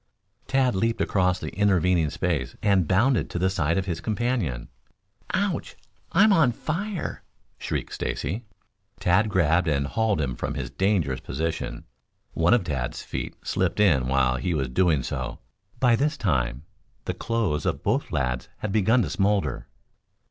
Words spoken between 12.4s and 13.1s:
of Tad's